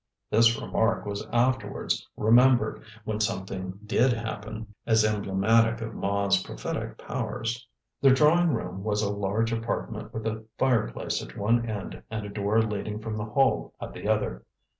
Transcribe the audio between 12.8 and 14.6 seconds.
from the hall at the other.